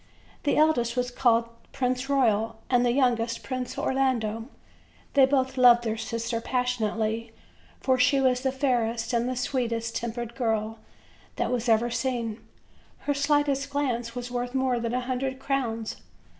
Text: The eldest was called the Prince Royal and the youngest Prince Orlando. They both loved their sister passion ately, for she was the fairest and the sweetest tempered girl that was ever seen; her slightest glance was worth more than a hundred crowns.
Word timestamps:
The 0.45 0.57
eldest 0.57 0.97
was 0.97 1.11
called 1.11 1.45
the 1.45 1.67
Prince 1.73 2.09
Royal 2.09 2.55
and 2.71 2.83
the 2.83 2.91
youngest 2.91 3.43
Prince 3.43 3.77
Orlando. 3.77 4.45
They 5.13 5.27
both 5.27 5.59
loved 5.59 5.83
their 5.83 5.95
sister 5.95 6.41
passion 6.41 6.89
ately, 6.89 7.29
for 7.81 7.99
she 7.99 8.19
was 8.19 8.41
the 8.41 8.51
fairest 8.51 9.13
and 9.13 9.29
the 9.29 9.35
sweetest 9.35 9.95
tempered 9.95 10.33
girl 10.33 10.79
that 11.35 11.51
was 11.51 11.69
ever 11.69 11.91
seen; 11.91 12.41
her 13.01 13.13
slightest 13.13 13.69
glance 13.69 14.15
was 14.15 14.31
worth 14.31 14.55
more 14.55 14.79
than 14.79 14.95
a 14.95 15.01
hundred 15.01 15.37
crowns. 15.37 15.97